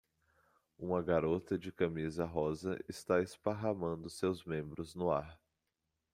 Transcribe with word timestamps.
Uma 0.79 0.99
garota 0.99 1.59
de 1.59 1.71
camisa 1.71 2.25
rosa 2.25 2.83
está 2.89 3.21
esparramando 3.21 4.09
seus 4.09 4.43
membros 4.43 4.95
no 4.95 5.11
ar. 5.11 5.39